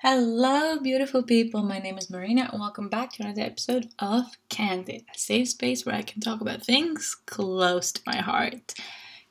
[0.00, 1.62] Hello, beautiful people.
[1.62, 5.86] My name is Marina, and welcome back to another episode of Candid, a safe space
[5.86, 8.74] where I can talk about things close to my heart.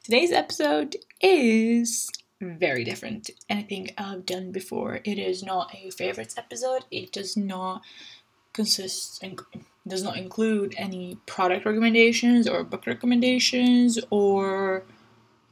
[0.03, 2.09] Today's episode is
[2.41, 5.01] very different anything I've done before.
[5.03, 6.85] It is not a favorites episode.
[6.89, 7.83] It does not
[8.51, 9.39] consist and
[9.87, 14.83] does not include any product recommendations or book recommendations or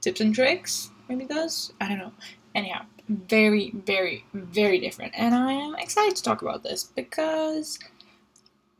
[0.02, 0.90] tips and tricks.
[1.08, 1.72] Maybe does.
[1.80, 2.14] I don't know.
[2.56, 5.14] Anyhow, very, very, very different.
[5.16, 7.80] And I am excited to talk about this because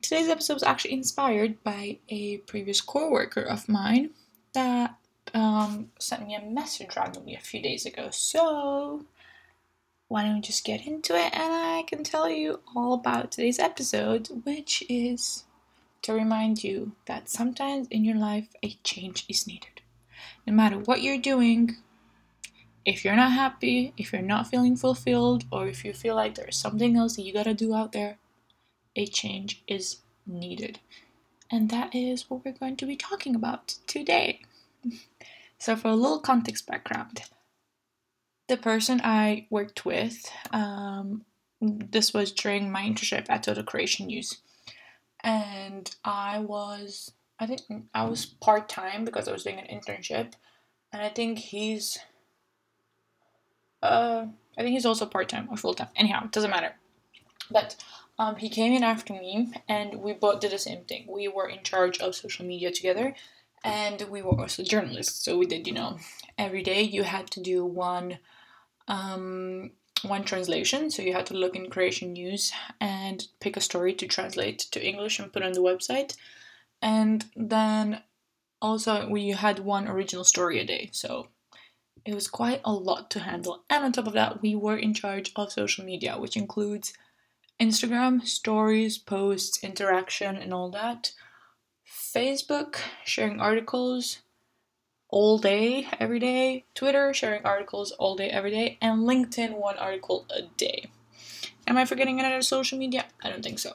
[0.02, 4.12] today's episode was actually inspired by a previous co-worker of mine
[4.54, 4.96] that
[5.34, 8.10] um, sent me a message randomly a few days ago.
[8.12, 9.06] So
[10.08, 13.60] why don't we just get into it and I can tell you all about today's
[13.60, 15.46] episode, which is
[16.04, 19.82] to remind you that sometimes in your life a change is needed.
[20.46, 21.78] No matter what you're doing,
[22.86, 26.58] if you're not happy, if you're not feeling fulfilled, or if you feel like there's
[26.58, 28.18] something else that you gotta do out there,
[28.96, 30.80] a change is needed.
[31.50, 34.42] And that is what we're going to be talking about today.
[35.60, 37.22] So, for a little context background,
[38.50, 41.24] the person I worked with, um,
[41.62, 44.42] this was during my internship at Total Croatia News.
[45.24, 47.62] And I was, I think
[47.94, 50.34] I was part time because I was doing an internship.
[50.92, 51.98] And I think he's
[53.84, 54.26] uh,
[54.58, 55.90] I think he's also part time or full time.
[55.96, 56.74] Anyhow, it doesn't matter.
[57.52, 57.76] But
[58.18, 61.06] um, he came in after me, and we both did the same thing.
[61.08, 63.14] We were in charge of social media together,
[63.64, 65.24] and we were also journalists.
[65.26, 65.98] So we did, you know,
[66.38, 68.20] every day you had to do one,
[68.88, 69.72] um,
[70.04, 70.90] one translation.
[70.90, 74.86] So you had to look in Croatian News and pick a story to translate to
[74.86, 76.16] English and put on the website,
[76.82, 78.02] and then
[78.62, 80.90] also we had one original story a day.
[80.94, 81.28] So
[82.06, 83.64] it was quite a lot to handle.
[83.70, 86.94] And on top of that, we were in charge of social media, which includes
[87.60, 91.14] Instagram, stories, posts, interaction, and all that.
[91.88, 94.20] Facebook, sharing articles
[95.10, 96.66] all day, every day.
[96.76, 98.78] Twitter, sharing articles all day, every day.
[98.82, 100.90] And LinkedIn, one article a day.
[101.66, 103.06] Am I forgetting another social media?
[103.24, 103.74] I don't think so.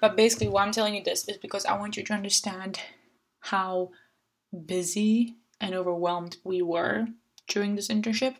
[0.00, 2.80] But basically, why I'm telling you this is because I want you to understand
[3.40, 3.90] how
[4.66, 7.06] busy and overwhelmed we were
[7.50, 8.36] during this internship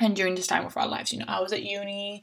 [0.00, 1.12] and during this time of our lives.
[1.12, 2.22] You know, I was at uni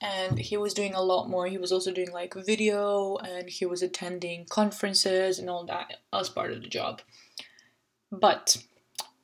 [0.00, 1.46] and he was doing a lot more.
[1.46, 6.30] He was also doing like video and he was attending conferences and all that as
[6.30, 7.02] part of the job.
[8.10, 8.56] But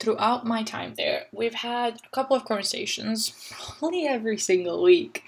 [0.01, 3.33] throughout my time there, we've had a couple of conversations,
[3.79, 5.23] probably every single week,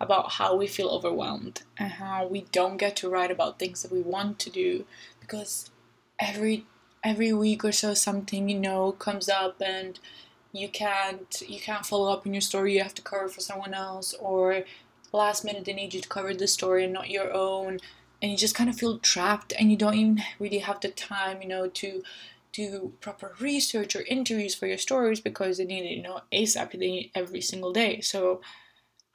[0.00, 3.92] about how we feel overwhelmed and how we don't get to write about things that
[3.92, 4.84] we want to do
[5.20, 5.70] because
[6.20, 6.66] every
[7.04, 10.00] every week or so something you know comes up and
[10.52, 13.74] you can't you can't follow up in your story you have to cover for someone
[13.74, 14.64] else or
[15.12, 17.78] last minute they need you to cover the story and not your own
[18.22, 21.42] and you just kind of feel trapped and you don't even really have the time
[21.42, 22.02] you know to
[22.54, 26.78] do proper research or interviews for your stories because they need you know asap they
[26.78, 28.00] need every single day.
[28.00, 28.40] So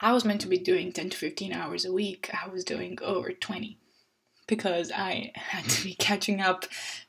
[0.02, 2.30] i was meant to be doing 10 to 15 hours a week.
[2.34, 3.78] I was doing over 20
[4.50, 6.66] because I had to be catching up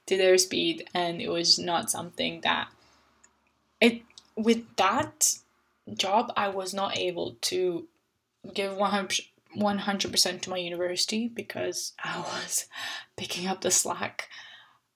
[0.07, 2.69] to their speed and it was not something that
[3.81, 4.03] it
[4.37, 5.35] with that
[5.95, 7.89] job I was not able to
[8.55, 9.25] give 100
[9.57, 12.67] 100% to my university because I was
[13.17, 14.29] picking up the slack.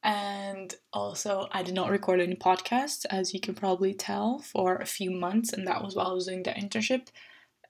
[0.01, 4.87] And also I did not record any podcasts as you can probably tell for a
[4.87, 7.09] few months and that was while I was doing the internship.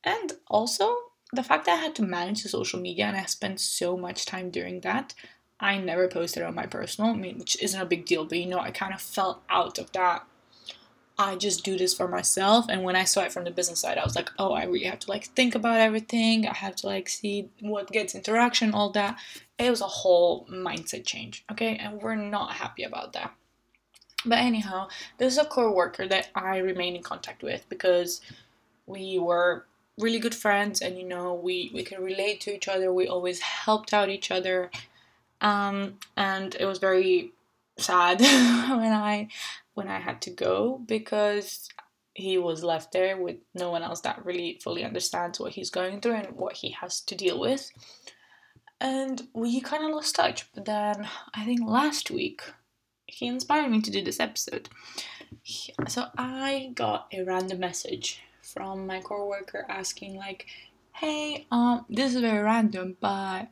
[0.02, 0.94] And also
[1.32, 4.26] the fact that I had to manage the social media and I spent so much
[4.26, 5.14] time doing that,
[5.60, 8.46] I never posted on my personal, I mean, which isn't a big deal, but you
[8.46, 10.26] know, I kind of fell out of that.
[11.16, 12.66] I just do this for myself.
[12.68, 14.86] And when I saw it from the business side, I was like, oh, I really
[14.86, 16.46] have to like think about everything.
[16.46, 19.18] I have to like see what gets interaction, all that.
[19.58, 21.76] It was a whole mindset change, okay?
[21.76, 23.32] And we're not happy about that.
[24.26, 28.20] But anyhow, this is a core worker that I remain in contact with because
[28.86, 29.66] we were
[29.98, 32.92] really good friends and you know we we can relate to each other.
[32.92, 34.70] We always helped out each other.
[35.40, 37.32] Um, and it was very
[37.76, 39.28] sad when i
[39.74, 41.68] when i had to go because
[42.14, 46.00] he was left there with no one else that really fully understands what he's going
[46.00, 47.72] through and what he has to deal with.
[48.80, 52.42] And we kind of lost touch but then i think last week
[53.06, 54.68] he inspired me to do this episode.
[55.88, 58.22] So i got a random message
[58.54, 60.46] from my coworker asking like,
[60.92, 63.48] "Hey, um, this is very random, but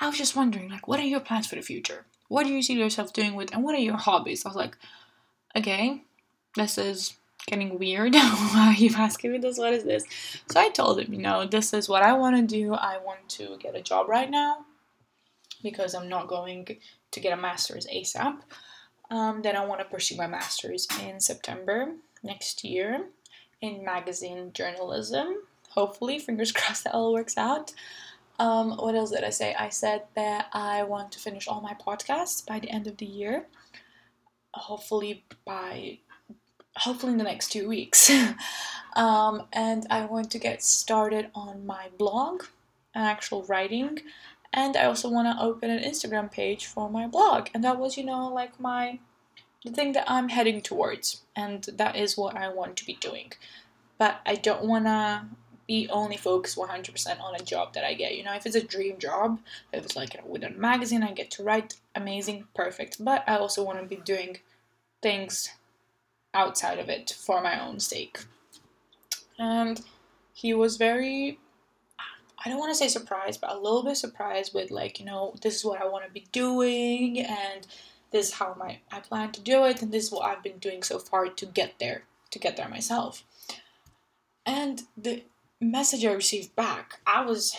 [0.00, 2.06] I was just wondering, like, what are your plans for the future?
[2.28, 4.76] What do you see yourself doing with, and what are your hobbies?" I was like,
[5.56, 6.04] "Okay,
[6.56, 7.16] this is
[7.46, 8.14] getting weird.
[8.14, 9.58] Why are you asking me this?
[9.58, 10.04] What is this?
[10.50, 12.74] So I told him, you know, this is what I want to do.
[12.74, 14.64] I want to get a job right now
[15.62, 16.66] because I'm not going
[17.10, 18.38] to get a master's ASAP.
[19.10, 23.06] Um, then I want to pursue my master's in September next year
[23.60, 25.36] in magazine journalism.
[25.70, 27.72] Hopefully, fingers crossed that all works out.
[28.38, 29.54] Um, what else did I say?
[29.54, 33.06] I said that I want to finish all my podcasts by the end of the
[33.06, 33.46] year.
[34.54, 35.98] Hopefully by
[36.76, 38.10] hopefully in the next two weeks.
[38.96, 42.44] um, and I want to get started on my blog
[42.94, 44.00] and actual writing.
[44.52, 47.48] And I also want to open an Instagram page for my blog.
[47.54, 48.98] And that was, you know, like my
[49.64, 51.22] the thing that I'm heading towards.
[51.34, 53.32] And that is what I want to be doing.
[53.98, 55.24] But I don't want to
[55.66, 58.16] be only focused 100% on a job that I get.
[58.16, 59.40] You know, if it's a dream job,
[59.72, 63.02] if it's like you know, with a magazine, I get to write, amazing, perfect.
[63.02, 64.38] But I also want to be doing
[65.02, 65.50] things
[66.34, 68.18] outside of it for my own sake.
[69.38, 69.80] And
[70.34, 71.38] he was very,
[72.44, 75.34] I don't want to say surprised, but a little bit surprised with, like, you know,
[75.42, 77.66] this is what I want to be doing, and
[78.14, 80.58] this is how my, I plan to do it, and this is what I've been
[80.58, 83.24] doing so far to get there, to get there myself.
[84.46, 85.24] And the
[85.60, 87.56] message I received back, I was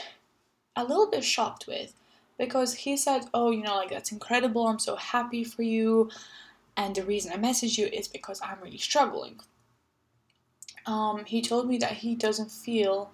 [0.73, 1.93] a little bit shocked with
[2.37, 4.65] because he said, Oh, you know, like that's incredible.
[4.65, 6.09] I'm so happy for you.
[6.77, 9.41] And the reason I message you is because I'm really struggling.
[10.85, 13.11] Um, he told me that he doesn't feel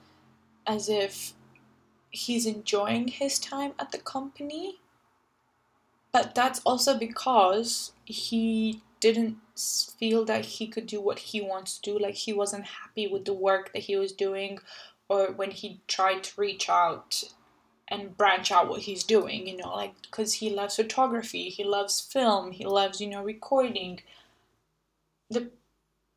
[0.68, 1.34] as if
[2.12, 4.78] he's enjoying his time at the company.
[6.13, 9.38] But that's also because he didn't
[9.98, 12.00] feel that he could do what he wants to do.
[12.00, 14.60] Like he wasn't happy with the work that he was doing,
[15.10, 17.24] or when he tried to reach out
[17.88, 22.00] and branch out what he's doing, you know, like because he loves photography, he loves
[22.00, 24.00] film, he loves, you know, recording.
[25.30, 25.50] The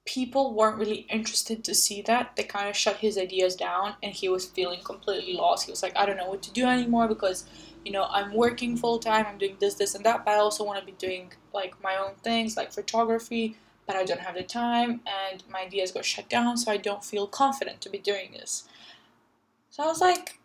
[0.07, 2.37] people weren't really interested to see that.
[2.37, 5.65] They kind of shut his ideas down and he was feeling completely lost.
[5.65, 7.45] He was like, I don't know what to do anymore because,
[7.85, 10.65] you know, I'm working full time, I'm doing this, this, and that, but I also
[10.65, 14.43] want to be doing like my own things like photography, but I don't have the
[14.43, 18.33] time and my ideas got shut down, so I don't feel confident to be doing
[18.33, 18.65] this.
[19.71, 20.39] So I was like,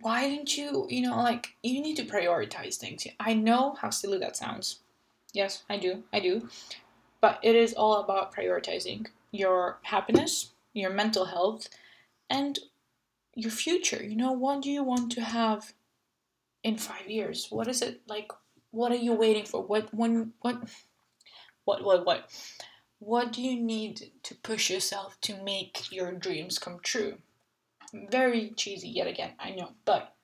[0.00, 3.06] why didn't you, you know, like, you need to prioritize things.
[3.18, 4.78] I know how silly that sounds.
[5.32, 6.04] Yes, I do.
[6.12, 6.48] I do.
[7.20, 11.68] But it is all about prioritizing your happiness, your mental health,
[12.30, 12.58] and
[13.34, 14.02] your future.
[14.02, 15.72] You know, what do you want to have
[16.62, 17.48] in five years?
[17.50, 18.30] What is it like?
[18.70, 19.62] What are you waiting for?
[19.62, 20.62] What, when, what,
[21.64, 22.30] what, what, what?
[22.98, 27.18] What do you need to push yourself to make your dreams come true?
[27.92, 30.14] Very cheesy yet again, I know, but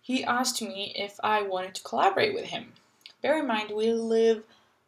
[0.00, 2.74] he asked me if I wanted to collaborate with him.
[3.22, 4.42] Bear in mind, we live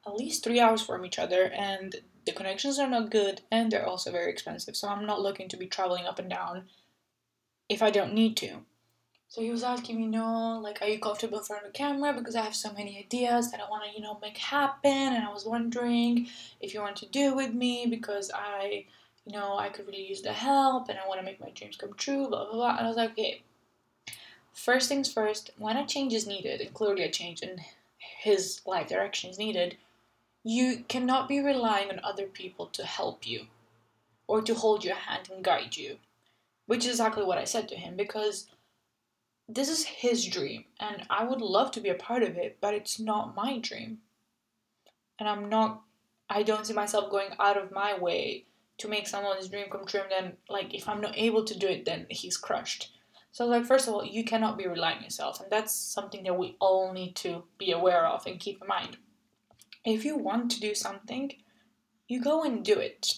[0.07, 1.97] at least three hours from each other, and
[2.27, 4.77] the connections are not good, and they're also very expensive.
[4.77, 6.65] So I'm not looking to be traveling up and down
[7.69, 8.59] if I don't need to.
[9.29, 12.15] So he was asking me, no, like, are you comfortable in front of the camera?
[12.15, 14.91] Because I have so many ideas that I want to, you know, make happen.
[14.91, 16.29] And I was wondering
[16.61, 18.87] if you want to do it with me because I
[19.27, 21.77] you know, I could really use the help and I want to make my dreams
[21.77, 22.77] come true, blah, blah, blah.
[22.77, 23.43] And I was like, okay,
[24.53, 27.61] first things first, when a change is needed, and clearly a change in
[27.99, 29.77] his life direction is needed,
[30.45, 33.47] you cannot be relying on other people to help you
[34.29, 35.97] or to hold your hand and guide you,
[36.67, 38.47] which is exactly what I said to him because
[39.49, 42.75] this is his dream and I would love to be a part of it, but
[42.75, 43.99] it's not my dream.
[45.19, 45.83] And I'm not,
[46.29, 48.45] I don't see myself going out of my way
[48.79, 51.67] to make someone's dream come true and then like if i'm not able to do
[51.67, 52.93] it then he's crushed.
[53.33, 56.39] So like first of all you cannot be relying on yourself and that's something that
[56.39, 58.99] we all need to be aware of and keep in mind.
[59.85, 61.33] If you want to do something
[62.09, 63.15] you go and do it.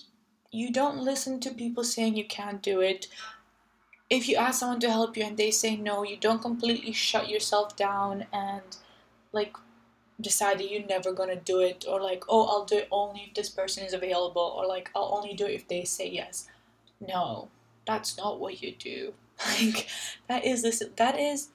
[0.51, 3.07] You don't listen to people saying you can't do it
[4.11, 7.29] if you ask someone to help you and they say no you don't completely shut
[7.29, 8.77] yourself down and
[9.33, 9.57] like
[10.21, 13.35] decide that you're never gonna do it or like oh i'll do it only if
[13.35, 16.49] this person is available or like i'll only do it if they say yes.
[17.01, 17.49] No
[17.87, 19.15] that's not what you do.
[19.61, 19.89] Like
[20.27, 21.51] that is this that is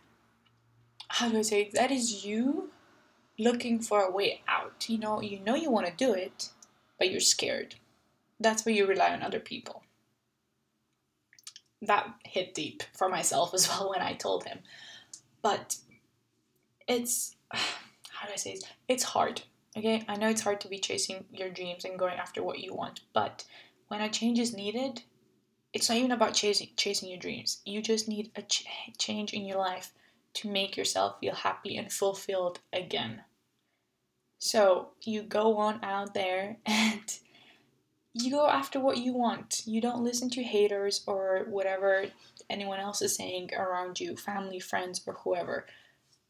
[1.10, 2.72] how do i say that is you
[3.38, 4.88] looking for a way out.
[4.88, 6.50] You know you know you want to do it
[6.98, 7.76] but you're scared.
[8.40, 9.84] That's where you rely on other people
[11.86, 14.60] that hit deep for myself as well when i told him
[15.42, 15.78] but
[16.88, 18.64] it's how do I say this?
[18.88, 19.42] It's hard.
[19.76, 22.74] Okay, I know it's hard to be chasing your dreams and going after what you
[22.74, 23.44] want, but
[23.88, 25.02] when a change is needed,
[25.74, 27.62] it's not even about chasing chasing your dreams.
[27.66, 28.66] You just need a ch-
[28.98, 29.92] change in your life
[30.36, 33.24] to make yourself feel happy and fulfilled again.
[34.38, 37.20] So you go on out there and
[38.14, 39.64] you go after what you want.
[39.66, 42.06] You don't listen to haters or whatever
[42.50, 45.66] anyone else is saying around you, family, friends, or whoever.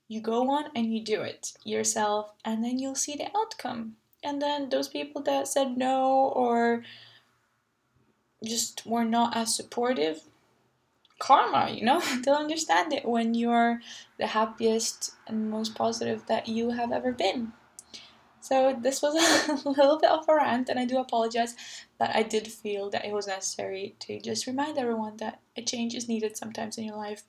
[0.08, 3.98] You go on and you do it yourself, and then you'll see the outcome.
[4.24, 6.84] And then those people that said no or
[8.46, 10.22] just were not as supportive,
[11.20, 13.82] karma, you know, they'll understand it when you're
[14.18, 17.54] the happiest and most positive that you have ever been.
[18.44, 19.16] So this was
[19.66, 21.56] a little bit of a rant, and I do apologize,
[21.98, 25.96] but I did feel that it was necessary to just remind everyone that a change
[25.96, 27.24] is needed sometimes in your life,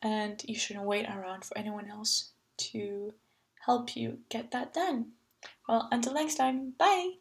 [0.00, 3.12] and you shouldn't wait around for anyone else to
[3.66, 5.06] help you get that done.
[5.68, 7.14] Well, until next time, bye!